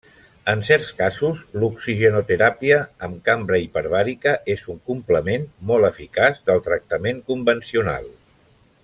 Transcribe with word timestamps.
En 0.51 0.61
certs 0.69 0.87
casos, 1.01 1.43
l'oxigenoteràpia 1.63 2.79
amb 3.07 3.19
cambra 3.29 3.61
hiperbàrica 3.65 4.35
és 4.55 4.65
un 4.75 4.81
complement 4.93 5.47
molt 5.73 5.91
eficaç 5.93 6.45
del 6.49 6.65
tractament 6.71 7.25
convencional. 7.33 8.11